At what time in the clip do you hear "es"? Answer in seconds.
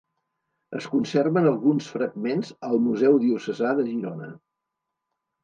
0.77-0.85